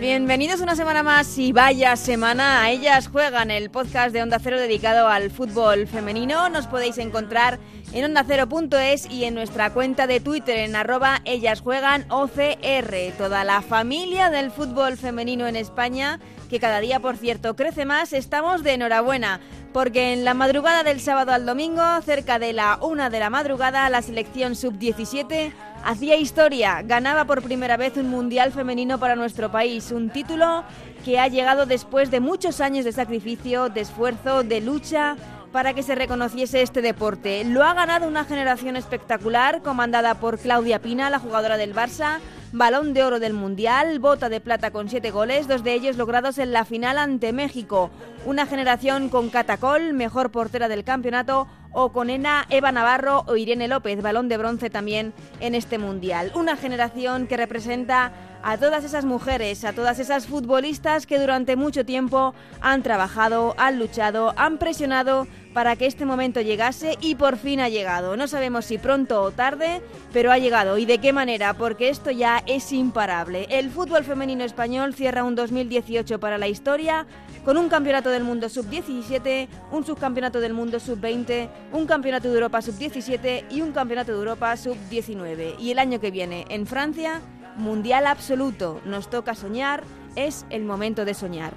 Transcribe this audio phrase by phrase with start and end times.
[0.00, 2.70] Bienvenidos una semana más y vaya semana.
[2.70, 6.48] Ellas juegan el podcast de Onda Cero dedicado al fútbol femenino.
[6.48, 7.58] Nos podéis encontrar
[7.92, 13.12] en ondacero.es y en nuestra cuenta de Twitter en arroba ellas juegan OCR.
[13.18, 18.12] Toda la familia del fútbol femenino en España, que cada día, por cierto, crece más,
[18.12, 19.40] estamos de enhorabuena.
[19.72, 23.88] Porque en la madrugada del sábado al domingo, cerca de la una de la madrugada,
[23.90, 25.52] la selección sub-17
[25.84, 26.82] hacía historia.
[26.82, 29.92] Ganaba por primera vez un mundial femenino para nuestro país.
[29.92, 30.64] Un título
[31.04, 35.16] que ha llegado después de muchos años de sacrificio, de esfuerzo, de lucha
[35.52, 37.44] para que se reconociese este deporte.
[37.44, 42.20] Lo ha ganado una generación espectacular comandada por Claudia Pina, la jugadora del Barça,
[42.52, 46.38] balón de oro del Mundial, bota de plata con siete goles, dos de ellos logrados
[46.38, 47.90] en la final ante México.
[48.24, 53.68] Una generación con Catacol, mejor portera del campeonato, o con Ena, Eva Navarro o Irene
[53.68, 56.32] López, balón de bronce también en este Mundial.
[56.34, 61.84] Una generación que representa a todas esas mujeres, a todas esas futbolistas que durante mucho
[61.84, 67.60] tiempo han trabajado, han luchado, han presionado para que este momento llegase y por fin
[67.60, 68.16] ha llegado.
[68.16, 70.78] No sabemos si pronto o tarde, pero ha llegado.
[70.78, 71.54] ¿Y de qué manera?
[71.54, 73.46] Porque esto ya es imparable.
[73.50, 77.06] El fútbol femenino español cierra un 2018 para la historia
[77.44, 82.62] con un campeonato del mundo sub-17, un subcampeonato del mundo sub-20, un campeonato de Europa
[82.62, 85.56] sub-17 y un campeonato de Europa sub-19.
[85.58, 87.20] Y el año que viene, en Francia,
[87.56, 88.80] Mundial absoluto.
[88.84, 89.84] Nos toca soñar,
[90.16, 91.52] es el momento de soñar.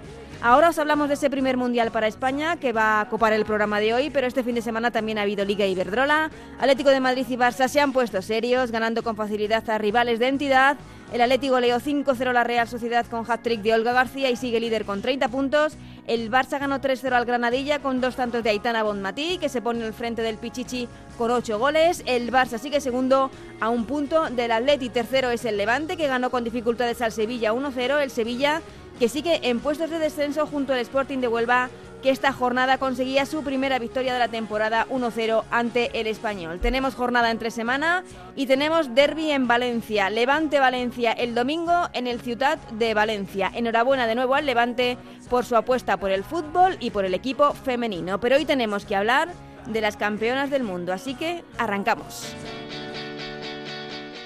[0.47, 3.79] Ahora os hablamos de ese primer mundial para España que va a copar el programa
[3.79, 6.29] de hoy, pero este fin de semana también ha habido Liga Iberdrola.
[6.59, 10.27] Atlético de Madrid y Barça se han puesto serios, ganando con facilidad a rivales de
[10.27, 10.77] entidad.
[11.11, 14.59] El Atlético leó 5-0 a la Real Sociedad con hat-trick de Olga García y sigue
[14.59, 15.77] líder con 30 puntos.
[16.05, 19.83] El Barça ganó 3-0 al Granadilla con dos tantos de Aitana Bonmatí, que se pone
[19.83, 20.87] al frente del Pichichi
[21.17, 22.03] con 8 goles.
[22.05, 24.89] El Barça sigue segundo a un punto del Atleti.
[24.89, 27.99] Tercero es el Levante, que ganó con dificultades al Sevilla 1-0.
[27.99, 28.61] El Sevilla
[28.99, 31.69] que sigue en puestos de descenso junto al Sporting de Huelva,
[32.01, 36.59] que esta jornada conseguía su primera victoria de la temporada 1-0 ante el Español.
[36.59, 38.03] Tenemos jornada entre semana
[38.35, 40.09] y tenemos derby en Valencia.
[40.09, 43.51] Levante Valencia el domingo en el Ciutat de Valencia.
[43.55, 44.97] Enhorabuena de nuevo al Levante
[45.29, 48.19] por su apuesta por el fútbol y por el equipo femenino.
[48.19, 49.29] Pero hoy tenemos que hablar
[49.65, 52.35] de las campeonas del mundo, así que arrancamos.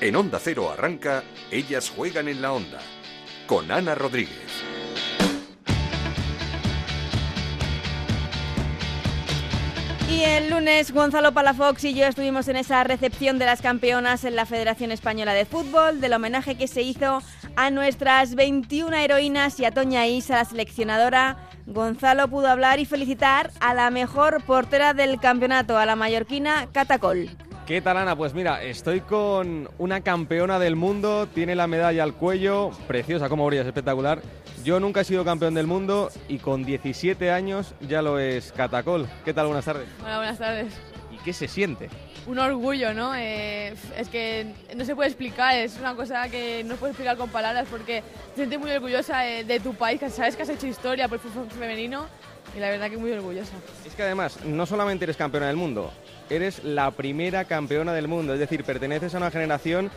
[0.02, 2.80] En Onda Cero arranca Ellas juegan en la onda
[3.48, 4.49] con Ana Rodríguez.
[10.10, 14.36] Y el lunes Gonzalo Palafox y yo estuvimos en esa recepción de las campeonas en
[14.36, 17.22] la Federación Española de Fútbol, del homenaje que se hizo
[17.56, 21.38] a nuestras 21 heroínas y a Toña Isa, la seleccionadora.
[21.68, 27.30] Gonzalo pudo hablar y felicitar a la mejor portera del campeonato, a la mallorquina Catacol.
[27.68, 28.16] ¿Qué tal, Ana?
[28.16, 33.46] Pues mira, estoy con una campeona del mundo, tiene la medalla al cuello, preciosa, como
[33.46, 34.24] brilla, es espectacular.
[34.64, 39.08] Yo nunca he sido campeón del mundo y con 17 años ya lo es Catacol.
[39.24, 39.48] ¿Qué tal?
[39.48, 39.88] Buenas tardes.
[40.04, 40.74] Hola, buenas tardes.
[41.12, 41.90] ¿Y qué se siente?
[42.28, 43.16] Un orgullo, ¿no?
[43.16, 47.30] Eh, es que no se puede explicar, es una cosa que no puedes explicar con
[47.30, 50.68] palabras porque te sientes muy orgullosa de, de tu país, que sabes que has hecho
[50.68, 52.06] historia por el fútbol femenino
[52.56, 53.54] y la verdad que muy orgullosa.
[53.86, 55.92] Es que además, no solamente eres campeona del mundo,
[56.30, 59.90] eres la primera campeona del mundo, es decir, perteneces a una generación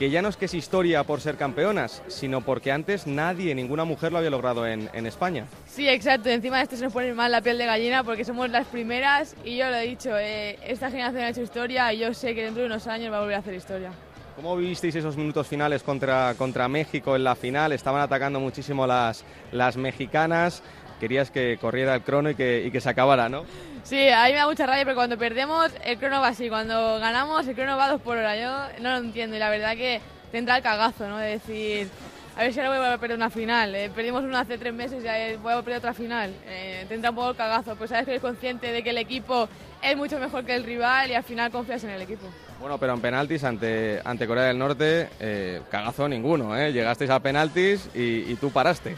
[0.00, 3.84] que ya no es que es historia por ser campeonas, sino porque antes nadie, ninguna
[3.84, 5.44] mujer lo había logrado en, en España.
[5.66, 6.30] Sí, exacto.
[6.30, 9.36] Encima de esto se nos pone mal la piel de gallina porque somos las primeras
[9.44, 12.44] y yo lo he dicho, eh, esta generación ha hecho historia y yo sé que
[12.44, 13.90] dentro de unos años va a volver a hacer historia.
[14.36, 17.72] ¿Cómo vivisteis esos minutos finales contra, contra México en la final?
[17.72, 19.22] Estaban atacando muchísimo las,
[19.52, 20.62] las mexicanas.
[20.98, 23.44] Querías que corriera el crono y que, y que se acabara, ¿no?
[23.82, 26.98] Sí, a mí me da mucha rabia, pero cuando perdemos el crono va así, cuando
[27.00, 28.36] ganamos el crono va a dos por hora.
[28.36, 31.18] Yo no lo entiendo y la verdad que te entra el cagazo, ¿no?
[31.18, 31.88] De decir,
[32.36, 33.74] a ver si ahora voy a perder una final.
[33.74, 36.32] Eh, perdimos una hace tres meses y voy a perder otra final.
[36.46, 38.98] Eh, te entra un poco el cagazo, pues sabes que eres consciente de que el
[38.98, 39.48] equipo
[39.82, 42.26] es mucho mejor que el rival y al final confías en el equipo.
[42.60, 46.72] Bueno, pero en penaltis ante, ante Corea del Norte, eh, cagazo ninguno, ¿eh?
[46.72, 48.94] Llegasteis a penaltis y, y tú paraste.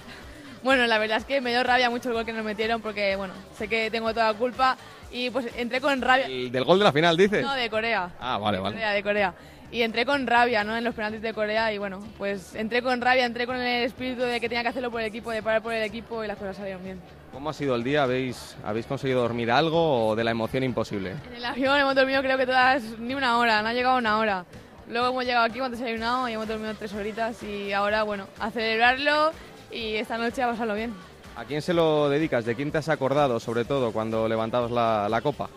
[0.63, 3.17] Bueno, la verdad es que me dio rabia mucho el gol que nos metieron porque,
[3.17, 4.77] bueno, sé que tengo toda la culpa
[5.11, 6.27] y pues entré con rabia.
[6.27, 7.43] ¿El ¿Del gol de la final, dices?
[7.45, 8.11] No, de Corea.
[8.21, 8.77] Ah, vale, de vale.
[8.77, 9.35] Corea, de Corea.
[9.73, 10.77] Y entré con rabia, ¿no?
[10.77, 14.21] En los penaltis de Corea y bueno, pues entré con rabia, entré con el espíritu
[14.23, 16.37] de que tenía que hacerlo por el equipo, de parar por el equipo y las
[16.37, 17.01] cosas salieron bien.
[17.33, 18.03] ¿Cómo ha sido el día?
[18.03, 21.15] ¿Habéis, ¿Habéis conseguido dormir algo o de la emoción imposible?
[21.31, 24.19] En el avión hemos dormido creo que todas ni una hora, no ha llegado una
[24.19, 24.45] hora.
[24.89, 28.51] Luego hemos llegado aquí, hemos desayunado y hemos dormido tres horitas y ahora, bueno, a
[28.51, 29.31] celebrarlo
[29.73, 30.93] y esta noche a pasarlo bien.
[31.35, 32.45] ¿A quién se lo dedicas?
[32.45, 35.49] ¿De quién te has acordado, sobre todo, cuando levantabas la, la copa?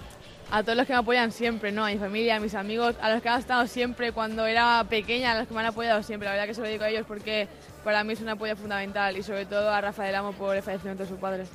[0.51, 1.85] A todos los que me apoyan siempre, ¿no?
[1.85, 5.31] A mi familia, a mis amigos, a los que han estado siempre cuando era pequeña,
[5.31, 6.27] a los que me han apoyado siempre.
[6.27, 7.47] La verdad que se lo dedico a ellos porque
[7.83, 11.03] para mí es un apoyo fundamental y sobre todo a Rafael Amo por el fallecimiento
[11.03, 11.45] de su padre.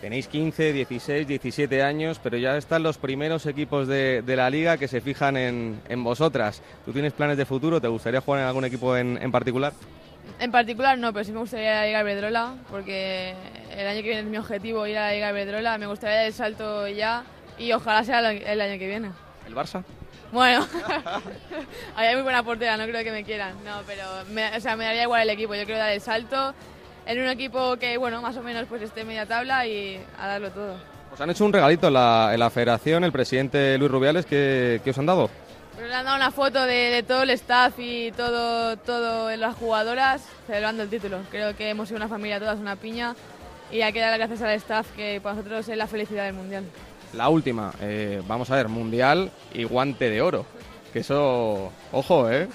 [0.00, 4.78] Tenéis 15, 16, 17 años, pero ya están los primeros equipos de, de la liga
[4.78, 6.62] que se fijan en, en, vosotras.
[6.84, 7.80] ¿Tú tienes planes de futuro?
[7.80, 9.72] ¿Te gustaría jugar en algún equipo en, en particular?
[10.40, 13.34] En particular no, pero sí me gustaría ir a la Liga Iberdrola porque
[13.76, 15.78] el año que viene es mi objetivo ir a la Liga Iberdrola.
[15.78, 17.24] Me gustaría dar el salto ya
[17.58, 19.10] y ojalá sea el año que viene.
[19.46, 19.82] ¿El Barça?
[20.30, 20.66] Bueno,
[21.96, 23.54] hay muy buena portera, no creo que me quieran.
[23.64, 25.54] No, pero me, o sea, me daría igual el equipo.
[25.54, 26.54] Yo quiero dar el salto
[27.06, 30.50] en un equipo que, bueno, más o menos pues esté media tabla y a darlo
[30.50, 30.76] todo.
[31.12, 34.80] Os han hecho un regalito en la, en la federación, el presidente Luis Rubiales, ¿qué,
[34.84, 35.30] qué os han dado?
[35.78, 39.54] Pero le han dado una foto de, de, todo el staff y todo, todo las
[39.54, 41.20] jugadoras celebrando el título.
[41.30, 43.14] Creo que hemos sido una familia todas, una piña,
[43.70, 46.34] y hay que dar las gracias al staff que para nosotros es la felicidad del
[46.34, 46.64] Mundial.
[47.12, 50.46] La última, eh, vamos a ver, Mundial y guante de oro.
[50.92, 52.48] Que eso, ojo, ¿eh?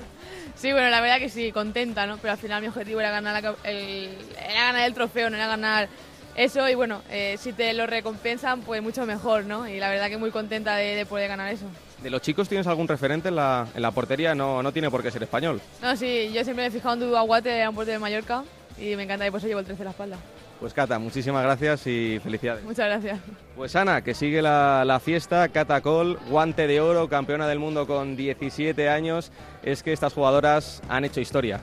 [0.56, 2.18] Sí, bueno, la verdad que sí, contenta, ¿no?
[2.18, 5.48] Pero al final mi objetivo era ganar, la, el, era ganar el trofeo, no era
[5.48, 5.88] ganar
[6.36, 6.68] eso.
[6.68, 9.66] Y bueno, eh, si te lo recompensan, pues mucho mejor, ¿no?
[9.66, 11.68] Y la verdad que muy contenta de, de poder ganar eso.
[12.04, 14.36] ¿De los chicos tienes algún referente en la, en la portería?
[14.36, 15.62] No, no tiene por qué ser español.
[15.82, 18.44] No, sí, yo siempre me he fijado en Dudu Aguate, un portero de Mallorca,
[18.78, 20.18] y me encanta y por eso llevo el 13 en la espalda.
[20.60, 22.66] Pues Cata, muchísimas gracias y felicidades.
[22.66, 23.20] Muchas gracias.
[23.56, 27.88] Pues Ana, que sigue la, la, fiesta, Cata Col, guante de oro, campeona del mundo
[27.88, 29.32] con 17 años.
[29.62, 31.62] Es que estas jugadoras han hecho historia.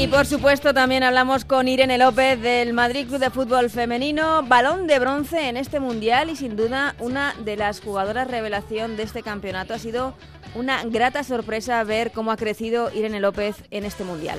[0.00, 4.86] Y por supuesto también hablamos con Irene López del Madrid Club de Fútbol Femenino, balón
[4.86, 9.22] de bronce en este mundial y sin duda una de las jugadoras revelación de este
[9.22, 9.74] campeonato.
[9.74, 10.14] Ha sido
[10.54, 14.38] una grata sorpresa ver cómo ha crecido Irene López en este mundial.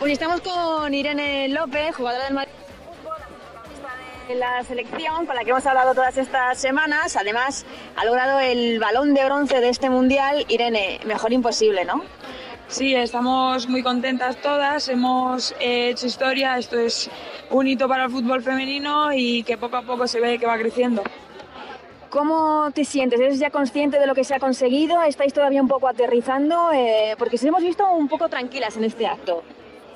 [0.00, 2.52] Hoy estamos con Irene López, jugadora del Madrid
[4.34, 7.14] la selección con la que hemos hablado todas estas semanas.
[7.16, 7.64] Además,
[7.94, 10.46] ha logrado el balón de bronce de este mundial.
[10.48, 12.02] Irene, mejor imposible, ¿no?
[12.68, 17.08] Sí, estamos muy contentas todas, hemos hecho historia, esto es
[17.50, 20.58] un hito para el fútbol femenino y que poco a poco se ve que va
[20.58, 21.02] creciendo.
[22.10, 23.20] ¿Cómo te sientes?
[23.20, 25.00] ¿Eres ya consciente de lo que se ha conseguido?
[25.02, 26.72] ¿Estáis todavía un poco aterrizando?
[26.72, 29.44] Eh, porque se hemos visto un poco tranquilas en este acto.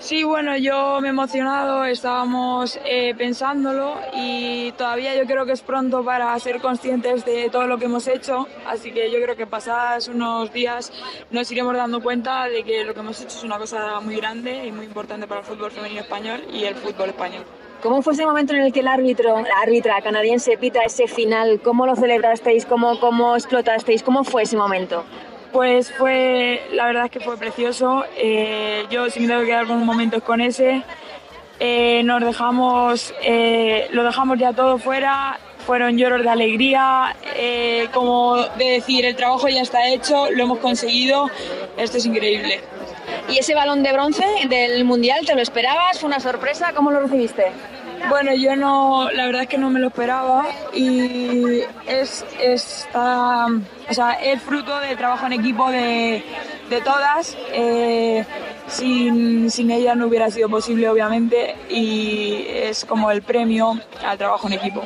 [0.00, 5.61] Sí, bueno, yo me he emocionado, estábamos eh, pensándolo y todavía yo creo que es
[5.61, 9.47] pronto para ser conscientes de todo lo que hemos hecho, así que yo creo que
[9.47, 10.91] pasadas unos días
[11.31, 14.67] nos iremos dando cuenta de que lo que hemos hecho es una cosa muy grande
[14.67, 17.44] y muy importante para el fútbol femenino español y el fútbol español.
[17.82, 21.61] ¿Cómo fue ese momento en el que el árbitro, la árbitra canadiense pita ese final?
[21.62, 22.64] ¿Cómo lo celebrasteis?
[22.64, 24.02] ¿Cómo, cómo explotasteis?
[24.02, 25.05] ¿Cómo fue ese momento?
[25.52, 28.05] Pues fue, la verdad es que fue precioso.
[28.17, 30.82] Eh, yo si me tengo que quedar con un momento con ese.
[31.58, 35.38] Eh, nos dejamos, eh, lo dejamos ya todo fuera.
[35.67, 37.14] Fueron lloros de alegría,
[37.93, 41.31] como de decir el trabajo ya está hecho, lo hemos conseguido.
[41.76, 42.61] Esto es increíble.
[43.29, 46.00] ¿Y ese balón de bronce del mundial te lo esperabas?
[46.00, 46.73] ¿Fue una sorpresa?
[46.75, 47.52] ¿Cómo lo recibiste?
[48.08, 53.94] Bueno, yo no, la verdad es que no me lo esperaba y es, está, o
[53.94, 56.25] sea, es fruto del trabajo en equipo de,
[56.69, 57.37] de todas.
[57.52, 58.25] Eh,
[58.67, 64.47] sin, sin ellas no hubiera sido posible, obviamente, y es como el premio al trabajo
[64.47, 64.83] en equipo.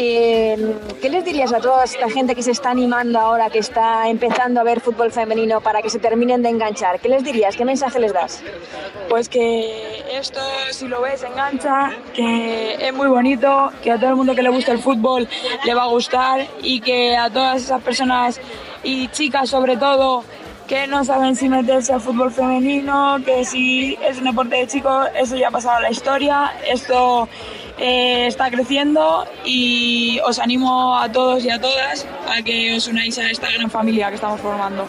[0.00, 4.08] Eh, ¿Qué les dirías a toda esta gente que se está animando ahora, que está
[4.08, 7.00] empezando a ver fútbol femenino para que se terminen de enganchar?
[7.00, 7.56] ¿Qué les dirías?
[7.56, 8.40] ¿Qué mensaje les das?
[9.08, 10.38] Pues que esto,
[10.70, 14.50] si lo ves, engancha, que es muy bonito, que a todo el mundo que le
[14.50, 15.26] gusta el fútbol
[15.64, 18.40] le va a gustar y que a todas esas personas
[18.84, 20.22] y chicas sobre todo
[20.68, 25.08] que no saben si meterse al fútbol femenino, que si es un deporte de chicos,
[25.16, 27.26] eso ya ha pasado a la historia, esto
[27.78, 33.18] eh, está creciendo y os animo a todos y a todas a que os unáis
[33.18, 34.88] a esta gran familia que estamos formando.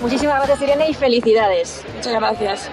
[0.00, 1.84] Muchísimas gracias Irene y felicidades.
[1.96, 2.70] Muchas gracias.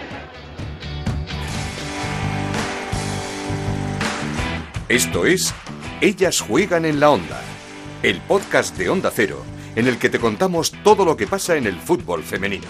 [4.90, 5.54] Esto es
[6.00, 7.42] Ellas juegan en la onda,
[8.04, 9.44] el podcast de Onda Cero,
[9.76, 12.68] en el que te contamos todo lo que pasa en el fútbol femenino.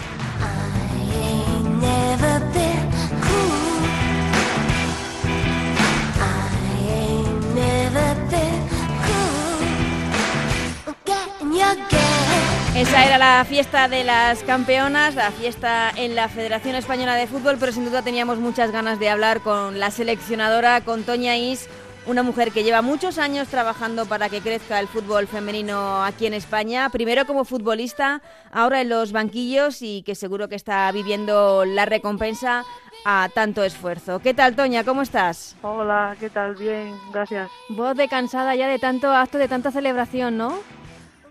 [12.78, 17.56] Esa era la fiesta de las campeonas, la fiesta en la Federación Española de Fútbol,
[17.58, 21.68] pero sin duda teníamos muchas ganas de hablar con la seleccionadora, con Toña Is,
[22.06, 26.34] una mujer que lleva muchos años trabajando para que crezca el fútbol femenino aquí en
[26.34, 31.84] España, primero como futbolista, ahora en los banquillos y que seguro que está viviendo la
[31.84, 32.62] recompensa
[33.04, 34.20] a tanto esfuerzo.
[34.20, 34.84] ¿Qué tal, Toña?
[34.84, 35.56] ¿Cómo estás?
[35.62, 36.54] Hola, ¿qué tal?
[36.54, 37.50] Bien, gracias.
[37.70, 40.77] Voz de cansada ya de tanto acto, de tanta celebración, ¿no?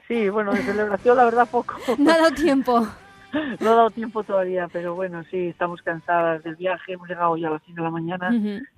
[0.07, 1.75] Sí, bueno, de celebración la verdad poco.
[1.97, 2.87] No ha dado tiempo.
[3.59, 7.49] no ha dado tiempo todavía, pero bueno, sí, estamos cansadas del viaje, hemos llegado ya
[7.49, 8.29] a las 5 de la mañana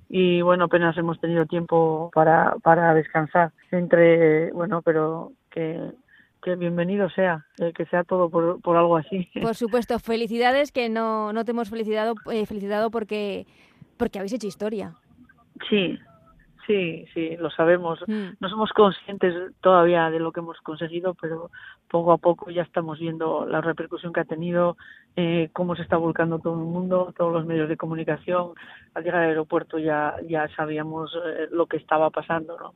[0.09, 3.51] y bueno, apenas hemos tenido tiempo para, para descansar.
[3.71, 5.91] Entre, bueno, pero que,
[6.41, 9.29] que bienvenido sea, eh, que sea todo por, por, algo así.
[9.41, 13.45] Por supuesto, felicidades que no, no te hemos felicitado, eh, felicitado porque,
[13.97, 14.93] porque habéis hecho historia.
[15.69, 15.99] Sí,
[16.69, 17.99] Sí, sí, lo sabemos.
[18.05, 18.33] Mm.
[18.39, 21.49] No somos conscientes todavía de lo que hemos conseguido, pero
[21.89, 24.77] poco a poco ya estamos viendo la repercusión que ha tenido,
[25.15, 28.51] eh, cómo se está volcando todo el mundo, todos los medios de comunicación.
[28.93, 32.75] Al llegar al aeropuerto ya, ya sabíamos eh, lo que estaba pasando, ¿no?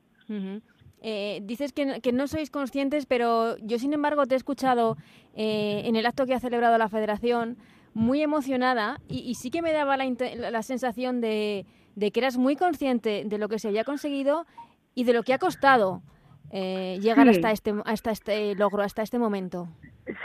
[1.03, 4.97] Eh, dices que, que, no sois conscientes, pero yo, sin embargo, te he escuchado
[5.35, 7.57] en el acto que ha celebrado la Federación
[7.93, 10.05] muy emocionada y, y sí que me daba la,
[10.49, 14.45] la sensación de de que eras muy consciente de lo que se había conseguido
[14.95, 16.01] y de lo que ha costado
[16.51, 19.67] eh, llegar hasta este hasta este logro, hasta este momento.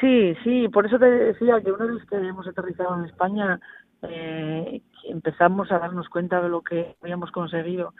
[0.01, 3.61] Sí, sí, por eso te decía que una vez que hemos aterrizado en España
[4.03, 7.95] eh, empezamos a darnos cuenta de lo que habíamos conseguido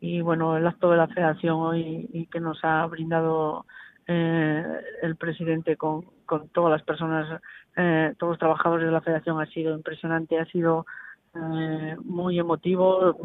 [0.00, 3.66] y bueno, el acto de la federación hoy y que nos ha brindado
[4.06, 4.64] eh,
[5.02, 7.40] el presidente con, con todas las personas,
[7.76, 10.86] eh, todos los trabajadores de la federación ha sido impresionante, ha sido
[11.34, 13.16] eh, muy emotivo,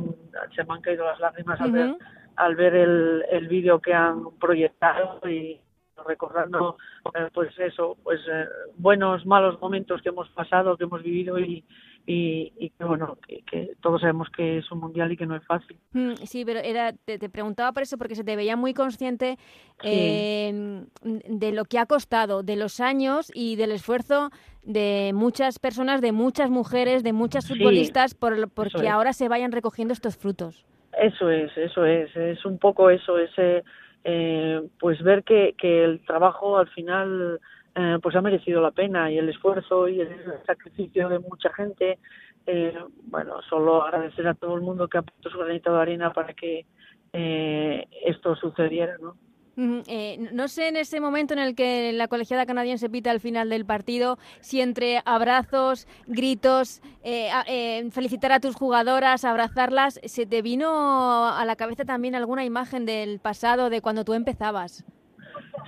[0.55, 1.95] se me han caído las lágrimas al ver,
[2.35, 5.59] al ver el, el vídeo que han proyectado y
[6.05, 6.77] recordando
[7.13, 8.45] eh, pues eso pues eh,
[8.77, 11.63] buenos malos momentos que hemos pasado que hemos vivido y,
[12.07, 15.77] y, que bueno que, todos sabemos que es un mundial y que no es fácil.
[15.93, 19.37] Mm, sí pero era te, preguntaba por eso porque se te veía muy consciente
[19.81, 24.29] de lo que ha costado de los años y del esfuerzo
[24.63, 29.93] de muchas personas de muchas mujeres de muchas futbolistas por porque ahora se vayan recogiendo
[29.93, 30.65] estos frutos.
[31.01, 33.63] Eso es eso es es un poco eso ese
[34.03, 37.39] eh, pues ver que, que el trabajo al final
[37.75, 40.09] eh, pues ha merecido la pena y el esfuerzo y el
[40.45, 41.99] sacrificio de mucha gente
[42.45, 46.13] eh, bueno solo agradecer a todo el mundo que ha puesto su granito de arena
[46.13, 46.65] para que
[47.13, 49.15] eh, esto sucediera no
[49.57, 53.49] eh, no sé en ese momento en el que la colegiada canadiense pita al final
[53.49, 61.29] del partido, si entre abrazos, gritos, eh, felicitar a tus jugadoras, abrazarlas, ¿se te vino
[61.29, 64.83] a la cabeza también alguna imagen del pasado, de cuando tú empezabas?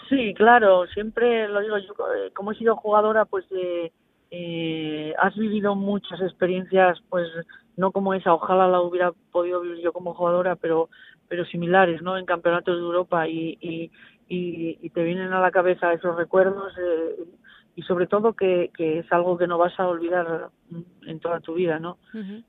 [0.10, 1.94] Sí, claro, siempre lo digo yo,
[2.34, 3.46] como he sido jugadora, pues
[5.20, 7.28] has vivido muchas experiencias, pues
[7.76, 10.90] no como esa, ojalá la hubiera podido vivir yo como jugadora, pero
[11.28, 12.18] pero similares, ¿no?
[12.18, 13.92] En campeonatos de Europa y, y,
[14.30, 17.16] y, te vienen a la cabeza esos recuerdos eh,
[17.78, 20.50] y sobre todo que, que, es algo que no vas a olvidar
[21.06, 21.98] en toda tu vida, ¿no?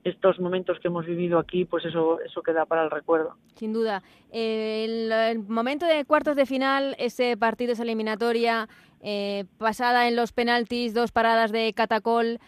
[0.03, 3.37] Estos momentos que hemos vivido aquí, pues eso eso queda para el recuerdo.
[3.55, 4.03] Sin duda.
[4.31, 8.67] El, el momento de cuartos de final, ese partido, esa eliminatoria,
[9.01, 12.39] eh, pasada en los penaltis, dos paradas de Catacol,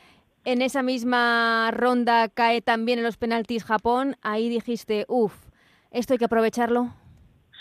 [0.44, 5.52] en esa misma ronda cae también en los penaltis Japón, ahí dijiste, uff,
[5.92, 6.90] ¿Esto hay que aprovecharlo?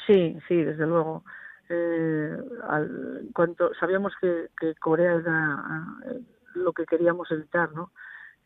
[0.06, 1.24] Sí, sí, desde luego.
[1.72, 2.36] Eh,
[2.68, 6.20] al, cuanto sabíamos que, que Corea era eh,
[6.54, 7.92] lo que queríamos evitar, ¿no?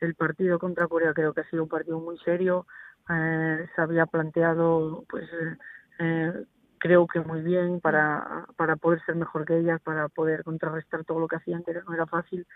[0.00, 2.66] El partido contra Corea creo que ha sido un partido muy serio.
[3.08, 5.56] Eh, se había planteado, pues, eh,
[6.00, 6.44] eh,
[6.78, 11.20] creo que muy bien para, para poder ser mejor que ellas, para poder contrarrestar todo
[11.20, 12.46] lo que hacían, que no era fácil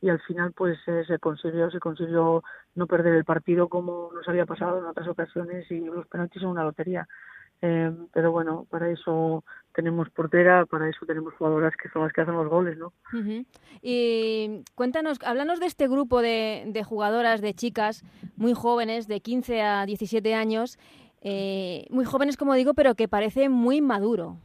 [0.00, 2.44] y al final pues se consiguió se consiguió
[2.76, 6.52] no perder el partido como nos había pasado en otras ocasiones y los penaltis son
[6.52, 7.08] una lotería
[7.62, 12.20] eh, pero bueno para eso tenemos portera para eso tenemos jugadoras que son las que
[12.20, 12.92] hacen los goles no
[13.82, 18.04] y cuéntanos háblanos de este grupo de, de jugadoras de chicas
[18.36, 20.78] muy jóvenes de 15 a 17 años
[21.20, 24.36] eh, muy jóvenes como digo pero que parece muy maduro.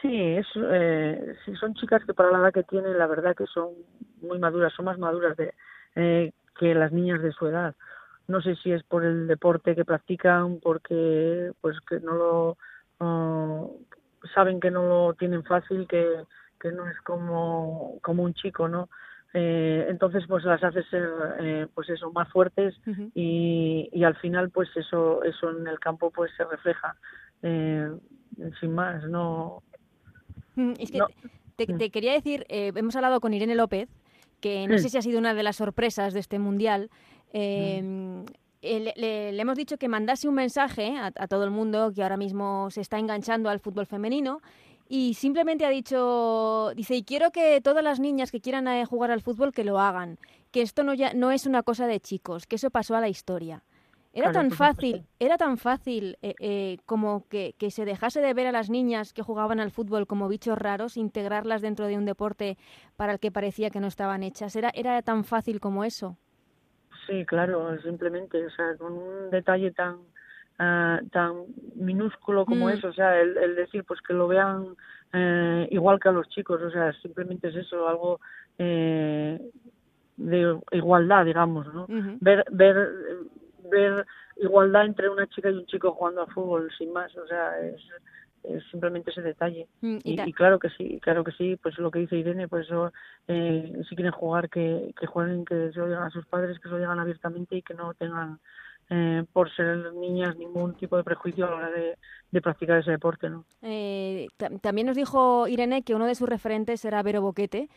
[0.00, 3.46] Sí, es, eh, sí, son chicas que para la edad que tienen, la verdad que
[3.46, 3.68] son
[4.20, 5.54] muy maduras, son más maduras de,
[5.94, 7.76] eh, que las niñas de su edad.
[8.28, 12.58] No sé si es por el deporte que practican, porque pues que no lo
[13.00, 13.84] uh,
[14.34, 16.24] saben que no lo tienen fácil, que,
[16.60, 18.88] que no es como, como un chico, ¿no?
[19.34, 21.08] Eh, entonces pues las hace ser
[21.40, 22.78] eh, pues eso más fuertes
[23.14, 26.94] y, y al final pues eso eso en el campo pues se refleja
[27.42, 27.90] eh,
[28.60, 29.62] sin más no
[30.56, 31.00] Mm, es que
[31.56, 33.88] te, quería decir, eh, hemos hablado con Irene López,
[34.40, 36.90] que no sé si ha sido una de las sorpresas de este mundial.
[37.32, 38.24] Em,
[38.60, 42.70] eh, le, hemos dicho que mandase un mensaje a, todo el mundo que ahora mismo
[42.70, 44.40] se está enganchando al fútbol femenino
[44.88, 49.10] y simplemente ha dicho, dice, y quiero que todas las niñas que quieran eh, jugar
[49.10, 50.18] al fútbol que lo hagan,
[50.50, 53.08] que esto no, ya, no es una cosa de chicos, que eso pasó a la
[53.08, 53.64] historia.
[54.14, 58.46] Era tan fácil, era tan fácil eh, eh, como que, que, se dejase de ver
[58.46, 62.58] a las niñas que jugaban al fútbol como bichos raros, integrarlas dentro de un deporte
[62.96, 64.54] para el que parecía que no estaban hechas.
[64.54, 66.18] Era, era tan fácil como eso.
[67.06, 69.94] Sí, claro, simplemente, o sea, con un detalle tan
[70.60, 72.70] uh, tan minúsculo como mm.
[72.70, 74.76] eso, o sea, el, el, decir pues que lo vean
[75.12, 78.20] eh, igual que a los chicos, o sea, simplemente es eso, algo
[78.58, 79.40] eh,
[80.16, 81.86] de igualdad, digamos, ¿no?
[82.20, 82.88] Ver ver
[83.70, 84.06] ver
[84.36, 87.80] igualdad entre una chica y un chico jugando a fútbol sin más, o sea, es,
[88.70, 89.68] simplemente ese detalle.
[89.80, 92.92] Mm, y, claro que sí, claro que sí, pues lo que dice Irene, pues eso,
[93.28, 96.64] eh, si quieren jugar, que, que jueguen, que se lo digan a sus padres, que
[96.64, 98.38] se lo digan abiertamente y que no tengan
[98.90, 103.30] eh, por ser niñas ningún tipo de prejuicio a la hora de, practicar ese deporte.
[103.30, 103.44] ¿no?
[103.62, 104.28] Eh,
[104.60, 107.68] también nos dijo Irene que uno de sus referentes era Vero Boquete.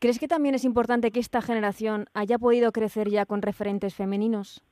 [0.00, 4.62] ¿Crees que también es importante que esta generación haya podido crecer ya con referentes femeninos?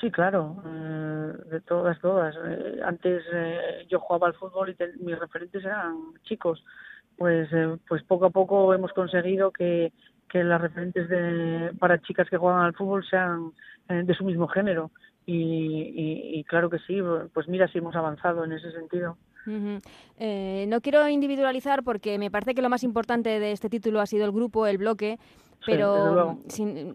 [0.00, 2.34] Sí, claro, eh, de todas, todas.
[2.36, 6.62] Eh, antes eh, yo jugaba al fútbol y mis referentes eran chicos.
[7.16, 7.48] Pues,
[7.88, 9.90] pues poco a poco hemos conseguido que,
[10.28, 13.52] que las referentes de, para chicas que juegan al fútbol sean
[13.88, 14.90] de su mismo género.
[15.24, 17.00] Y, y, claro que sí,
[17.32, 19.16] pues mira si hemos avanzado en ese sentido.
[19.46, 24.26] no quiero individualizar porque me parece que lo más importante de este título ha sido
[24.26, 25.18] el grupo, el bloque,
[25.64, 26.38] pero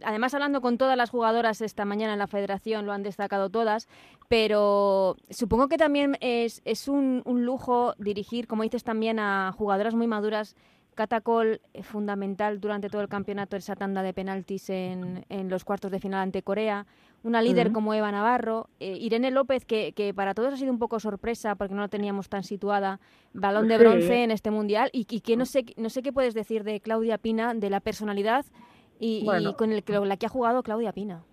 [0.04, 3.88] además hablando con todas las jugadoras esta mañana en la federación, lo han destacado todas,
[4.28, 9.96] pero supongo que también es, es un, un lujo dirigir, como dices también, a jugadoras
[9.96, 10.56] muy maduras
[10.96, 16.00] Catacol fundamental durante todo el campeonato esa tanda de penaltis en, en los cuartos de
[16.00, 16.86] final ante Corea,
[17.24, 20.80] una líder como Eva Navarro, eh, Irene López, que, que, para todos ha sido un
[20.80, 23.00] poco sorpresa porque no la teníamos tan situada,
[23.34, 26.64] balón de bronce en este mundial, y, que no sé, no sé qué puedes decir
[26.64, 28.46] de Claudia Pina, de la personalidad
[29.00, 31.24] y, con el, la que ha jugado Claudia Pina.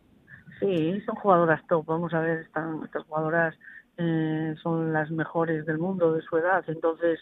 [0.61, 3.55] Sí, son jugadoras top, vamos a ver, están, estas jugadoras
[3.97, 7.19] eh, son las mejores del mundo de su edad, entonces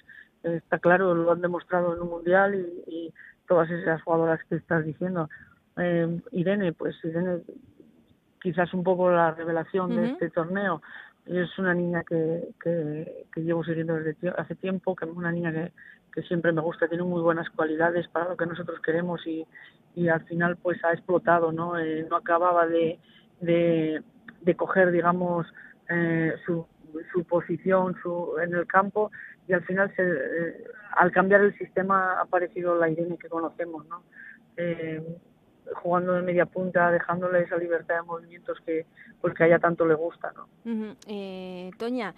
[0.54, 2.54] está claro, lo han demostrado en un mundial
[2.86, 3.12] y,
[3.48, 5.28] todas esas jugadoras que estás diciendo.
[5.76, 7.42] Eh, Irene, pues Irene,
[8.42, 10.82] quizás un poco la revelación de este torneo.
[11.26, 15.72] Es una niña que, que, llevo siguiendo desde hace tiempo, que es una niña que,
[16.12, 19.46] que siempre me gusta, tiene muy buenas cualidades para lo que nosotros queremos y,
[19.94, 21.78] y al final pues ha explotado, ¿no?
[21.78, 22.98] Eh, no acababa de,
[23.40, 24.02] de,
[24.40, 25.46] de coger, digamos,
[25.88, 26.66] eh, su,
[27.12, 29.10] su posición su, en el campo
[29.48, 30.64] y al final se, eh,
[30.96, 34.02] al cambiar el sistema ha aparecido la Irene que conocemos, ¿no?
[34.56, 35.02] Eh,
[35.74, 38.86] jugando de media punta, dejándole esa libertad de movimientos que
[39.20, 40.96] pues que a ella tanto le gusta, ¿no?
[41.08, 42.14] eh, Toña,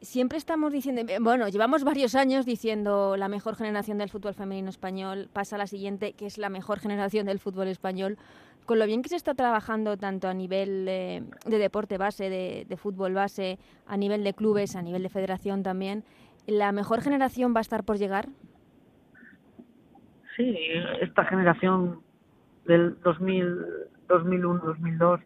[0.00, 5.28] siempre estamos diciendo, bueno, llevamos varios años diciendo la mejor generación del fútbol femenino español,
[5.32, 8.18] pasa a la siguiente, que es la mejor generación del fútbol español.
[8.66, 12.66] Con lo bien que se está trabajando tanto a nivel eh, de deporte base, de,
[12.68, 16.04] de, fútbol base, a nivel de clubes, a nivel de federación también,
[16.48, 18.26] ¿La mejor generación va a estar por llegar?
[20.34, 20.56] Sí,
[21.02, 22.00] esta generación
[22.64, 23.54] del 2000,
[24.08, 25.20] 2001, 2002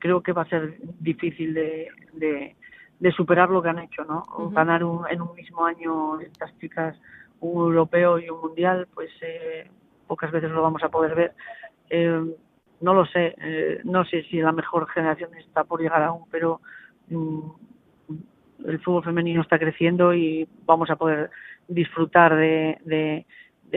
[0.00, 4.24] creo que va a ser difícil de, de, superar lo que han hecho, ¿no?
[4.50, 6.96] Ganar en un mismo año estas chicas
[7.38, 9.70] un europeo y un mundial, pues eh,
[10.08, 11.34] pocas veces lo vamos a poder ver.
[11.88, 12.34] Eh,
[12.80, 16.60] no lo sé, eh, no sé si la mejor generación está por llegar aún, pero
[17.10, 17.50] mm,
[18.66, 21.30] el fútbol femenino está creciendo y vamos a poder
[21.68, 23.26] disfrutar de, de,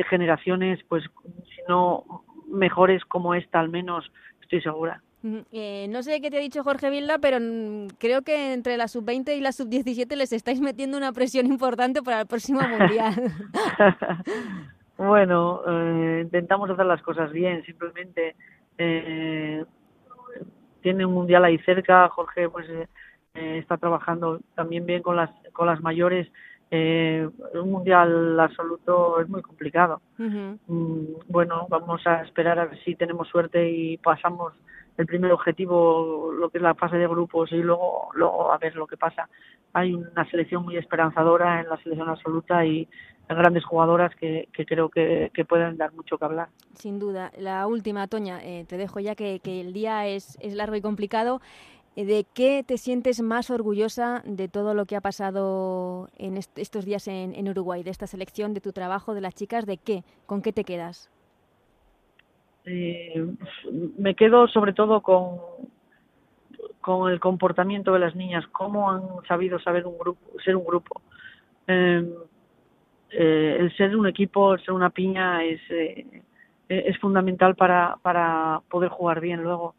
[0.10, 2.04] generaciones, pues si no
[2.48, 5.02] mejores como esta al menos, estoy segura.
[5.52, 7.38] Eh, no sé qué te ha dicho Jorge Vilda, pero
[7.98, 12.22] creo que entre la sub-20 y la sub-17 les estáis metiendo una presión importante para
[12.22, 13.16] el próximo Mundial.
[14.98, 18.36] bueno, eh, intentamos hacer las cosas bien, simplemente
[18.78, 19.66] eh,
[20.82, 22.68] tiene un Mundial ahí cerca, Jorge pues
[23.38, 26.28] eh, está trabajando también bien con las con las mayores
[26.70, 32.96] eh, un mundial absoluto es muy complicado mm, bueno vamos a esperar a ver si
[32.96, 34.54] tenemos suerte y pasamos
[34.98, 38.76] el primer objetivo lo que es la fase de grupos y luego luego a ver
[38.76, 39.30] lo que pasa
[39.74, 42.88] hay una selección muy esperanzadora en la selección absoluta y
[43.36, 46.48] grandes jugadoras que, que creo que, que, pueden dar mucho que hablar.
[46.74, 47.32] Sin duda.
[47.38, 50.82] La última, Toña, eh, te dejo ya que, que el día es, es largo y
[50.82, 51.42] complicado.
[51.98, 56.86] Eh, ¿De qué te sientes más orgullosa de todo lo que ha pasado en estos
[56.86, 59.66] días en, Uruguay, de esta selección, de tu trabajo, de las chicas?
[59.66, 60.04] ¿De qué?
[60.28, 61.10] ¿Con qué te quedas?
[62.66, 63.26] Eh,
[63.98, 65.40] me quedo sobre todo con,
[67.10, 71.02] el comportamiento de las niñas, cómo han sabido saber un grupo, ser un grupo.
[71.66, 72.14] Em,
[73.10, 75.62] eh, el ser un equipo, el ser una piña es,
[76.70, 79.74] es fundamental para, para poder jugar bien luego.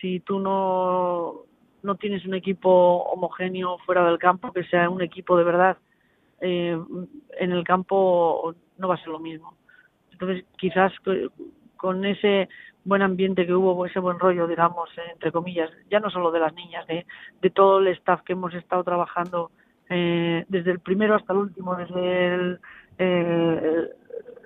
[0.00, 1.47] Si tú no,
[1.82, 2.68] no tienes un equipo
[3.04, 5.76] homogéneo fuera del campo, que sea un equipo de verdad,
[6.40, 6.78] eh,
[7.38, 9.54] en el campo no va a ser lo mismo.
[10.12, 10.92] Entonces, quizás
[11.76, 12.48] con ese
[12.84, 16.54] buen ambiente que hubo, ese buen rollo, digamos, entre comillas, ya no solo de las
[16.54, 17.06] niñas, de,
[17.40, 19.50] de todo el staff que hemos estado trabajando
[19.90, 22.60] eh, desde el primero hasta el último, desde el,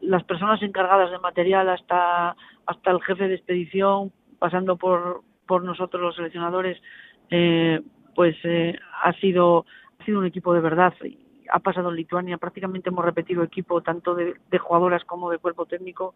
[0.02, 6.02] las personas encargadas de material hasta, hasta el jefe de expedición, pasando por, por nosotros
[6.02, 6.80] los seleccionadores,
[7.32, 7.80] eh,
[8.14, 9.64] pues eh, ha sido
[9.98, 10.92] ha sido un equipo de verdad
[11.50, 16.14] ha pasado en Lituania prácticamente hemos repetido equipo tanto de, jugadoras como de cuerpo técnico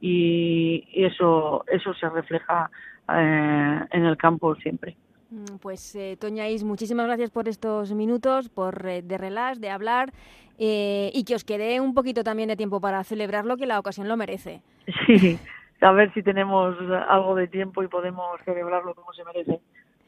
[0.00, 2.70] y, eso eso se refleja
[3.08, 4.96] eh, en el campo siempre
[5.30, 10.12] mm, pues eh, Toña Is, muchísimas gracias por estos minutos, por de relax, de hablar
[10.56, 14.16] y que os quede un poquito también de tiempo para celebrarlo, que la ocasión lo
[14.16, 14.62] merece.
[15.06, 15.38] Sí,
[15.80, 16.76] a ver si tenemos
[17.08, 19.60] algo de tiempo y podemos celebrarlo como se merece.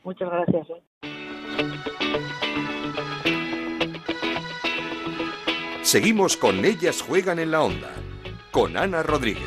[0.07, 0.69] Muchas gracias.
[0.71, 0.83] ¿eh?
[5.83, 7.91] Seguimos con Ellas Juegan en la Onda,
[8.53, 9.43] con Ana Rodríguez.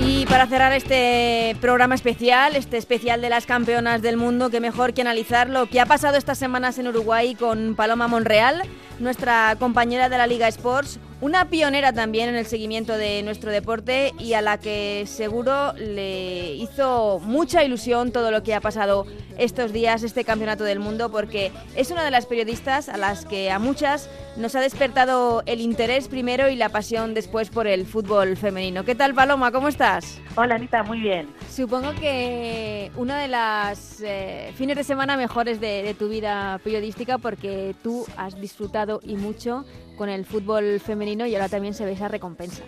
[0.00, 4.94] Y para cerrar este programa especial, este especial de las campeonas del mundo, qué mejor
[4.94, 8.62] que analizar lo que ha pasado estas semanas en Uruguay con Paloma Monreal,
[8.98, 14.12] nuestra compañera de la Liga Sports, una pionera también en el seguimiento de nuestro deporte
[14.18, 19.06] y a la que seguro le hizo mucha ilusión todo lo que ha pasado
[19.38, 23.52] estos días, este campeonato del mundo, porque es una de las periodistas a las que
[23.52, 28.36] a muchas nos ha despertado el interés primero y la pasión después por el fútbol
[28.36, 28.84] femenino.
[28.84, 29.52] ¿Qué tal, Paloma?
[29.52, 30.20] ¿Cómo estás?
[30.34, 31.28] Hola, Anita, muy bien.
[31.48, 37.18] Supongo que una de las eh, fines de semana mejores de, de tu vida periodística
[37.18, 39.64] porque tú has disfrutado y mucho
[39.96, 42.64] con el fútbol femenino y ahora también se ve esa recompensa.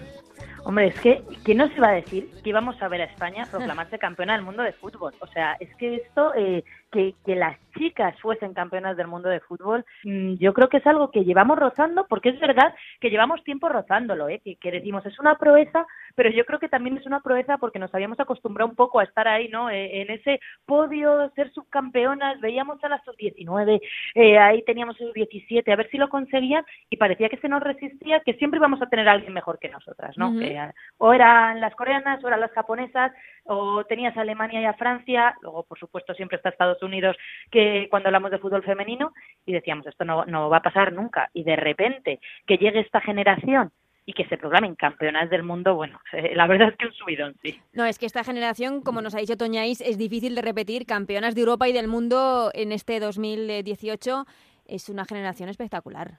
[0.65, 3.47] Hombre, es que, ¿qué no se va a decir que íbamos a ver a España
[3.51, 5.13] proclamarse campeona del mundo de fútbol?
[5.21, 9.41] O sea, es que esto, eh, que, que, las chicas fuesen campeonas del mundo de
[9.41, 13.43] fútbol, mm, yo creo que es algo que llevamos rozando, porque es verdad que llevamos
[13.43, 14.41] tiempo rozándolo, ¿eh?
[14.45, 17.81] que, que decimos es una proeza, pero yo creo que también es una proeza porque
[17.81, 19.71] nos habíamos acostumbrado un poco a estar ahí, ¿no?
[19.71, 23.81] Eh, en ese podio, ser subcampeonas, veíamos a las sub-19,
[24.15, 27.61] eh, ahí teníamos el 17, a ver si lo conseguían y parecía que se nos
[27.61, 30.33] resistía, que siempre íbamos a tener a alguien mejor que nosotras, ¿no?
[30.99, 33.11] o eran las coreanas, o eran las japonesas,
[33.45, 37.17] o tenías a Alemania y a Francia, luego por supuesto siempre está Estados Unidos,
[37.51, 39.13] que cuando hablamos de fútbol femenino,
[39.47, 43.01] y decíamos, esto no, no va a pasar nunca, y de repente que llegue esta
[43.01, 43.73] generación
[44.07, 45.99] y que se programen campeonas del mundo, bueno,
[46.35, 47.59] la verdad es que un subidón, sí.
[47.73, 50.87] No, es que esta generación, como nos ha dicho Toñáis, es difícil de repetir.
[50.87, 54.25] Campeonas de Europa y del mundo en este 2018
[54.67, 56.19] es una generación espectacular.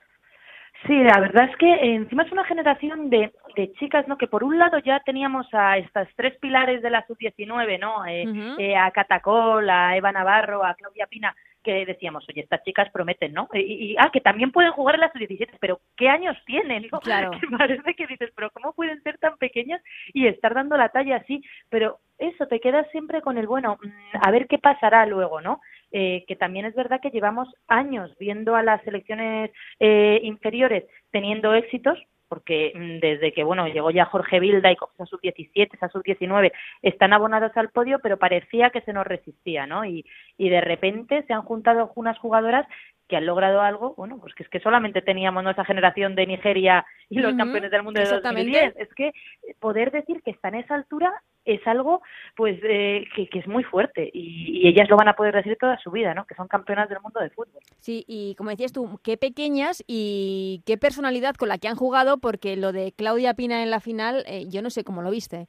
[0.85, 4.17] Sí, la verdad es que encima es una generación de, de chicas, ¿no?
[4.17, 8.05] Que por un lado ya teníamos a estas tres pilares de la sub-19, ¿no?
[8.05, 8.25] Eh,
[8.59, 11.35] eh, a Catacol, a Eva Navarro, a Claudia Pina,
[11.65, 13.49] que decíamos, oye, estas chicas prometen, ¿no?
[13.53, 16.87] Y, ah, que también pueden jugar en las 17, pero ¿qué años tienen?
[17.01, 17.31] Claro.
[17.41, 19.81] Que parece que dices, pero ¿cómo pueden ser tan pequeñas
[20.13, 21.43] y estar dando la talla así?
[21.69, 25.59] Pero eso, te quedas siempre con el, bueno, mm, a ver qué pasará luego, ¿no?
[25.97, 31.53] Eh, que también es verdad que llevamos años viendo a las selecciones eh, inferiores teniendo
[31.53, 36.51] éxitos, porque mm, desde que bueno llegó ya Jorge Vilda y esa sub-17, esa sub-19
[36.81, 39.85] están abonados al podio, pero parecía que se nos resistía, ¿no?
[39.85, 40.05] Y,
[40.37, 42.67] y de repente se han juntado unas jugadoras
[43.07, 46.85] que han logrado algo, bueno, pues que es que solamente teníamos nuestra generación de Nigeria
[47.09, 48.75] y los campeones del mundo de 2010.
[48.77, 49.11] Es que
[49.59, 51.13] poder decir que está en esa altura
[51.45, 52.01] es algo
[52.35, 55.55] pues eh, que, que, es muy fuerte y, y, ellas lo van a poder decir
[55.59, 56.25] toda su vida, ¿no?
[56.25, 57.61] Que son campeonas del mundo de fútbol.
[57.77, 62.17] Sí, y como decías tú, qué pequeñas y qué personalidad con la que han jugado,
[62.17, 65.47] porque lo de Claudia Pina en la final, eh, yo no sé cómo lo viste.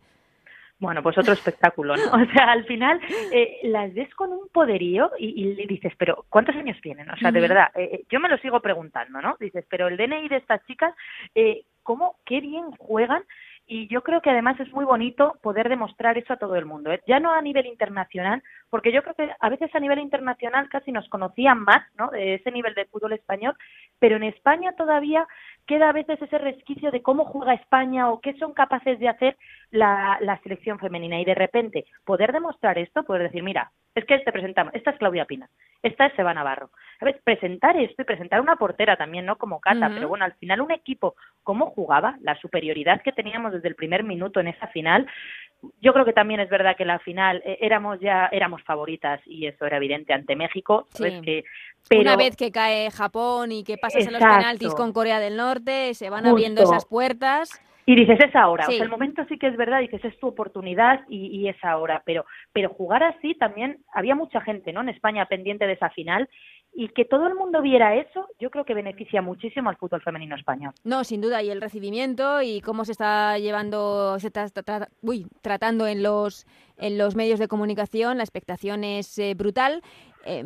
[0.78, 2.02] Bueno, pues otro espectáculo, ¿no?
[2.12, 3.00] O sea, al final
[3.32, 7.10] eh, las ves con un poderío y, y, dices, pero ¿cuántos años tienen?
[7.10, 9.36] O sea, de verdad, eh, eh, yo me lo sigo preguntando, ¿no?
[9.40, 10.94] Dices, pero el DNI de estas chicas,
[11.34, 13.22] eh, ¿cómo, qué bien juegan?
[13.68, 16.92] y yo creo que además es muy bonito poder demostrar eso a todo el mundo,
[16.92, 17.02] ¿eh?
[17.06, 20.92] ya no a nivel internacional, porque yo creo que a veces a nivel internacional casi
[20.92, 22.08] nos conocían más, ¿no?
[22.10, 23.56] De ese nivel de fútbol español,
[23.98, 25.26] pero en España todavía
[25.66, 29.36] queda a veces ese resquicio de cómo juega España o qué son capaces de hacer
[29.70, 34.18] la, la selección femenina y de repente poder demostrar esto, poder decir, mira, es que
[34.18, 35.48] te presentamos, esta es Claudia Pina,
[35.82, 36.70] esta es Seba Navarro.
[36.98, 37.16] ¿Sabes?
[37.24, 39.36] Presentar esto y presentar una portera también, ¿no?
[39.36, 42.16] Como Cata, pero bueno, al final un equipo, ¿cómo jugaba?
[42.20, 45.06] La superioridad que teníamos desde el primer minuto en esa final.
[45.80, 49.46] Yo creo que también es verdad que la final eh, éramos ya éramos favoritas y
[49.46, 50.86] eso era evidente ante México.
[50.96, 51.44] Que,
[51.88, 52.00] pero...
[52.00, 55.92] Una vez que cae Japón y que pasas en los penaltis con Corea del Norte,
[55.94, 57.60] se van abriendo esas puertas.
[57.88, 58.66] Y dices, es ahora.
[58.66, 61.56] O sea, el momento sí que es verdad, dices, es tu oportunidad y, y, es
[61.62, 62.02] ahora.
[62.04, 64.80] Pero, pero jugar así también, había mucha gente, ¿no?
[64.80, 66.28] En España pendiente de esa final
[66.78, 70.36] y que todo el mundo viera eso, yo creo que beneficia muchísimo al fútbol femenino
[70.36, 70.74] español.
[70.84, 74.46] No, sin duda, y el recibimiento y cómo se está llevando, se está,
[75.00, 76.44] uy, tratando en los,
[76.76, 79.80] en los medios de comunicación, la expectación es eh, brutal.
[80.26, 80.44] Eh,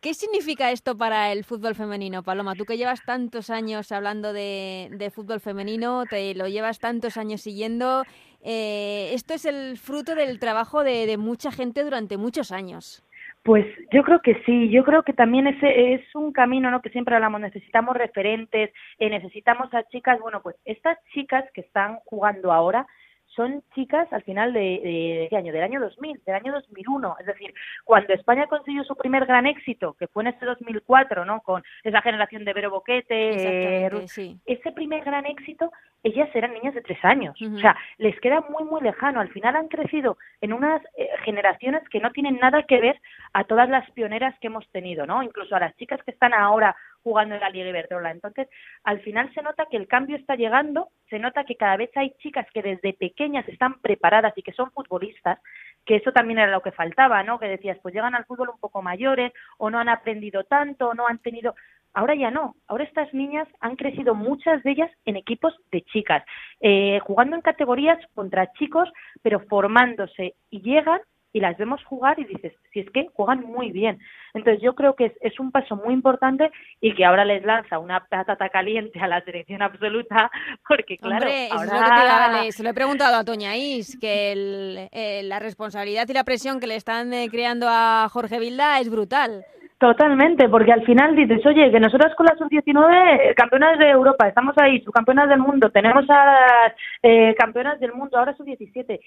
[0.00, 2.54] ¿Qué significa esto para el fútbol femenino, Paloma?
[2.54, 7.42] Tú que llevas tantos años hablando de, de fútbol femenino, te lo llevas tantos años
[7.42, 8.04] siguiendo.
[8.42, 13.04] Eh, esto es el fruto del trabajo de, mucha gente durante muchos años.
[13.42, 16.80] Pues yo creo que sí, yo creo que también ese es un camino, ¿no?
[16.80, 21.98] Que siempre hablamos, necesitamos referentes, eh, necesitamos a chicas, bueno, pues estas chicas que están
[22.06, 22.86] jugando ahora
[23.34, 27.26] son chicas al final de, de, qué año, del año 2000, del año 2001, es
[27.26, 31.40] decir, cuando España consiguió su primer gran éxito, que fue en ese 2004, ¿no?
[31.42, 34.38] Con esa generación de Vero Boquete, eh, sí.
[34.46, 35.70] ese primer gran éxito
[36.02, 37.40] ellas eran niñas de tres años.
[37.40, 39.20] O sea, les queda muy, muy lejano.
[39.20, 43.00] Al final han crecido en unas eh, generaciones que no tienen nada que ver
[43.32, 45.22] a todas las pioneras que hemos tenido, ¿no?
[45.22, 48.10] Incluso a las chicas que están ahora jugando en la Liga Iberdrola.
[48.10, 48.48] Entonces,
[48.84, 52.12] al final se nota que el cambio está llegando, se nota que cada vez hay
[52.18, 55.38] chicas que desde pequeñas están preparadas y que son futbolistas,
[55.84, 57.38] que eso también era lo que faltaba, ¿no?
[57.38, 60.94] Que decías, pues llegan al fútbol un poco mayores o no han aprendido tanto, o
[60.94, 61.54] no han tenido
[61.92, 62.54] Ahora ya no.
[62.68, 66.24] Ahora estas niñas han crecido muchas de ellas en equipos de chicas,
[66.60, 68.88] eh, jugando en categorías contra chicos,
[69.22, 71.00] pero formándose y llegan
[71.32, 73.98] y las vemos jugar y dices, si es que juegan muy bien.
[74.34, 77.78] Entonces yo creo que es, es, un paso muy importante y que ahora les lanza
[77.78, 80.30] una patata caliente a la selección absoluta,
[80.68, 82.50] porque claro, ahora...
[82.50, 86.60] se lo he preguntado a Toña Is, que el, eh, la responsabilidad y la presión
[86.60, 89.44] que le están eh, creando a Jorge Vilda es brutal.
[89.80, 94.54] Totalmente, porque al final dices, oye, que nosotras con la sub-19, campeonas de Europa, estamos
[94.58, 96.70] ahí, subcampeonas del mundo, tenemos a
[97.02, 99.00] eh, campeonas del mundo, ahora sub-17.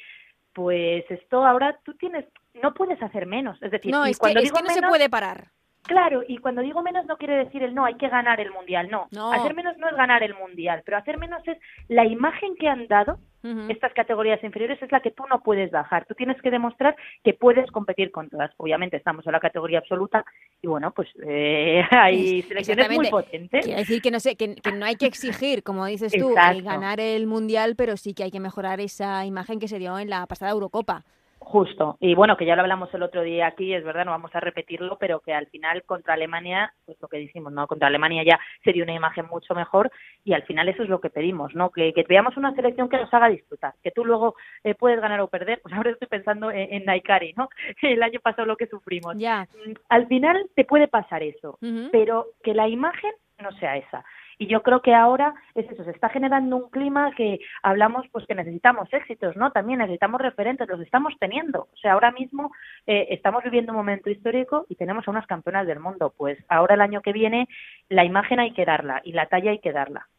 [0.54, 2.26] Pues esto ahora tú tienes,
[2.62, 3.62] no puedes hacer menos.
[3.62, 5.52] Es decir, no, es que, es que no se puede parar.
[5.84, 8.89] Claro, y cuando digo menos no quiere decir el no, hay que ganar el mundial,
[8.89, 9.08] no.
[9.32, 12.88] Hacer menos no es ganar el mundial, pero hacer menos es la imagen que han
[12.88, 13.19] dado
[13.67, 16.06] estas categorías inferiores es la que tú no puedes bajar.
[16.06, 18.52] Tú tienes que demostrar que puedes competir con todas.
[18.56, 20.24] Obviamente estamos en la categoría absoluta
[20.62, 23.65] y bueno, pues eh, hay selecciones muy potentes.
[23.65, 27.28] Quiere decir que no, sé, que, no hay que exigir, como dices tú, ganar el
[27.28, 30.52] mundial, pero sí que hay que mejorar esa imagen que se dio en la pasada
[30.52, 31.04] Eurocopa.
[31.45, 34.34] Justo, y bueno, que ya lo hablamos el otro día aquí, es verdad, no vamos
[34.34, 37.67] a repetirlo, pero que al final contra Alemania, pues lo que dijimos, ¿no?
[37.67, 39.91] Contra Alemania ya sería una imagen mucho mejor
[40.23, 41.69] y al final eso es lo que pedimos, ¿no?
[41.69, 45.19] Que, que veamos una selección que nos haga disfrutar, que tú luego eh, puedes ganar
[45.19, 47.49] o perder, pues ahora estoy pensando en, en Naikari, ¿no?
[47.82, 49.15] El año pasado lo que sufrimos.
[49.17, 49.47] Ya.
[49.65, 51.60] Mm, al final te puede pasar eso,
[51.91, 54.03] pero que la imagen no sea esa.
[54.43, 58.25] Y yo creo que ahora es eso, se está generando un clima que hablamos pues
[58.27, 59.53] que necesitamos éxitos, ¿no?
[59.53, 61.69] También necesitamos referentes, los estamos teniendo.
[61.71, 62.51] O sea, ahora mismo
[62.86, 66.13] eh, estamos viviendo un momento histórico y tenemos a unas campeonas del mundo.
[66.17, 67.47] Pues ahora el año que viene
[67.88, 70.10] la imagen hay que darla y la talla hay que darla.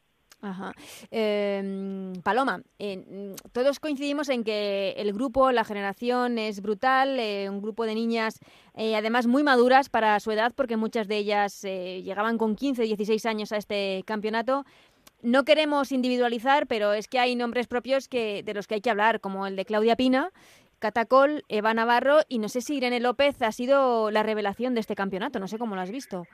[0.45, 0.73] Ajá.
[1.11, 2.61] Em, Paloma,
[3.53, 8.41] todos coincidimos en que el grupo, la generación es brutal, eh, un grupo de niñas
[8.77, 12.83] eh, además muy maduras para su edad, porque muchas de ellas eh, llegaban con 15,
[12.83, 14.65] 16 años a este campeonato.
[15.23, 18.91] No queremos individualizar, pero es que hay nombres propios que, de los que hay que
[18.91, 20.31] hablar, como el de Claudia Pina,
[20.79, 24.95] Catacol, Eva Navarro y no sé si Irene López ha sido la revelación de este
[24.95, 26.25] campeonato, no sé cómo lo has visto.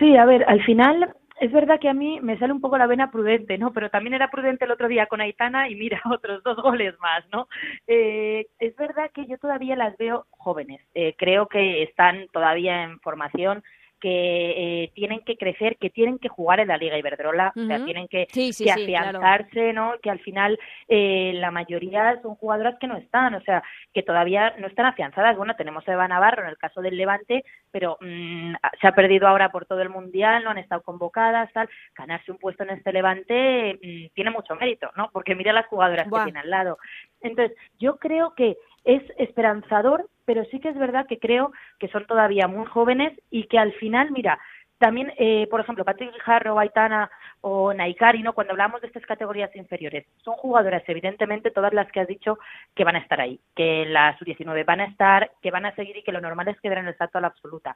[0.00, 2.86] Sí, a ver, al final es verdad que a mí me sale un poco la
[2.86, 3.72] vena prudente, ¿no?
[3.72, 7.24] Pero también era prudente el otro día con Aitana y mira, otros dos goles más,
[7.32, 7.48] ¿no?
[7.86, 10.80] Eh, es verdad que yo todavía las veo jóvenes.
[10.94, 13.62] Eh, creo que están todavía en formación
[14.00, 17.84] que eh, tienen que crecer, que tienen que jugar en la Liga Iberdrola, o sea,
[17.84, 18.28] tienen que,
[18.70, 19.94] afianzarse, ¿no?
[20.02, 24.54] Que al final eh, la mayoría son jugadoras que no están, o sea, que todavía
[24.58, 25.36] no están afianzadas.
[25.36, 29.26] Bueno, tenemos a Eva Navarro en el caso del Levante, pero mm, se ha perdido
[29.26, 31.68] ahora por todo el Mundial, no han estado convocadas, tal.
[31.96, 35.10] Ganarse un puesto en este Levante mm, tiene mucho mérito, ¿no?
[35.12, 36.78] Porque mira las jugadoras que tiene al lado.
[37.20, 42.06] Entonces, yo creo que es esperanzador, pero sí que es verdad que creo que son
[42.06, 44.38] todavía muy jóvenes y que al final, mira,
[44.78, 47.10] también, eh, por ejemplo, Patrick Jarro, Aitana
[47.40, 48.32] o Naikari, ¿no?
[48.32, 52.38] Cuando hablamos de estas categorías inferiores, son jugadoras, evidentemente, todas las que has dicho
[52.74, 55.96] que van a estar ahí, que las U19 van a estar, que van a seguir
[55.96, 57.74] y que lo normal es que den el salto a la absoluta.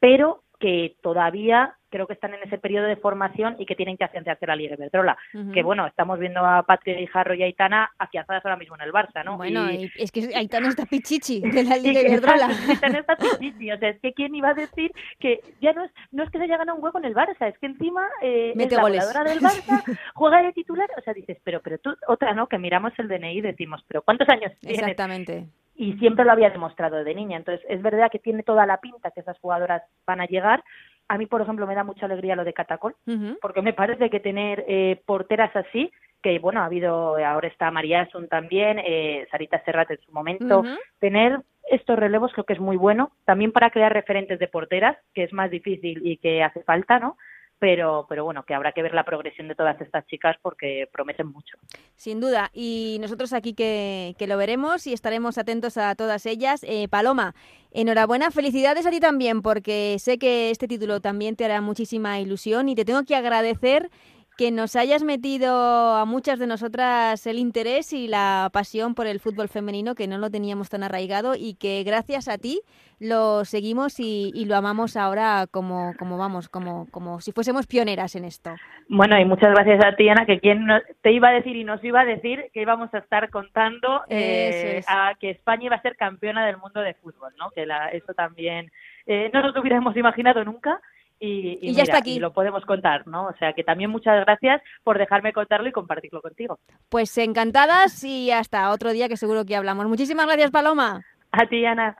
[0.00, 4.04] Pero que todavía creo que están en ese periodo de formación y que tienen que
[4.04, 5.16] ascenderse a la Liga Iberdrola.
[5.52, 9.24] Que bueno, estamos viendo a Patria Jarro y Aitana afianzadas ahora mismo en el Barça,
[9.24, 9.36] ¿no?
[9.36, 12.48] Bueno, es que Aitana está pichichi de la Liga Iberdrola.
[12.68, 15.90] Aitana está pichichi, o sea, es que quién iba a decir que ya no es,
[16.10, 18.52] no es que se haya ganado un hueco en el Barça, es que encima eh,
[18.56, 22.34] es la voladora del Barça, juega de titular, o sea, dices, pero pero tú, otra,
[22.34, 22.48] ¿no?
[22.48, 24.80] Que miramos el DNI y decimos, pero ¿cuántos años tienes?
[24.80, 25.46] Exactamente
[25.78, 27.36] y siempre lo había demostrado de niña.
[27.36, 30.62] Entonces, es verdad que tiene toda la pinta que esas jugadoras van a llegar.
[31.06, 32.96] A mí, por ejemplo, me da mucha alegría lo de Catacol,
[33.40, 38.00] porque me parece que tener eh, porteras así, que bueno, ha habido, ahora está María
[38.00, 40.64] Asun también, eh, Sarita Serrat en su momento,
[40.98, 45.22] tener estos relevos creo que es muy bueno, también para crear referentes de porteras, que
[45.22, 47.16] es más difícil y que hace falta, ¿no?
[47.58, 51.26] Pero, pero bueno, que habrá que ver la progresión de todas estas chicas porque prometen
[51.26, 51.56] mucho.
[51.96, 56.64] Sin duda, y nosotros aquí que, que lo veremos y estaremos atentos a todas ellas.
[56.64, 57.34] Eh, Paloma,
[57.72, 62.68] enhorabuena, felicidades a ti también, porque sé que este título también te hará muchísima ilusión
[62.68, 63.90] y te tengo que agradecer
[64.38, 69.18] que nos hayas metido a muchas de nosotras el interés y la pasión por el
[69.18, 72.60] fútbol femenino, que no lo teníamos tan arraigado y que gracias a ti
[73.00, 78.24] lo seguimos y, lo amamos ahora como, como vamos, como, como si fuésemos pioneras en
[78.24, 78.54] esto.
[78.88, 80.68] Bueno, y muchas gracias a ti, Ana, que quien
[81.02, 84.82] te iba a decir y nos iba a decir que íbamos a estar contando eh,
[84.86, 87.50] a que España iba a ser campeona del mundo de fútbol, ¿no?
[87.50, 88.70] Que la, eso también
[89.06, 90.80] eh, no nos lo hubiéramos imaginado nunca
[91.20, 92.18] y, ya está aquí.
[92.18, 93.26] lo podemos contar, ¿no?
[93.26, 96.58] O sea que también muchas gracias por dejarme contarlo y compartirlo contigo.
[96.88, 99.86] Pues encantadas y hasta otro día que seguro que hablamos.
[99.86, 101.04] Muchísimas gracias, Paloma.
[101.32, 101.96] A ti, Ana.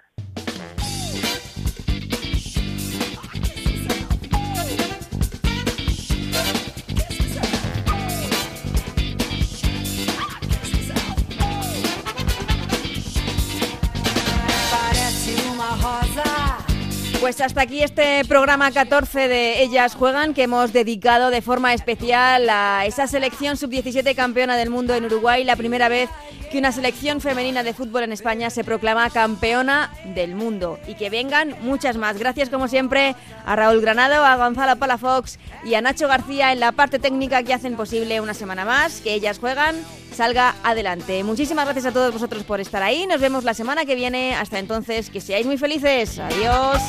[17.29, 22.49] Pues hasta aquí este programa 14 de Ellas Juegan que hemos dedicado de forma especial
[22.49, 26.09] a esa selección sub-17 campeona del mundo en Uruguay, la primera vez
[26.49, 31.11] que una selección femenina de fútbol en España se proclama campeona del mundo y que
[31.11, 32.19] vengan muchas más.
[32.19, 36.73] Gracias como siempre a Raúl Granado, a Gonzalo Palafox y a Nacho García en la
[36.73, 39.77] parte técnica que hacen posible una semana más que Ellas Juegan
[40.15, 41.23] salga adelante.
[41.23, 43.07] Muchísimas gracias a todos vosotros por estar ahí.
[43.07, 44.35] Nos vemos la semana que viene.
[44.35, 46.19] Hasta entonces, que seáis muy felices.
[46.19, 46.83] Adiós.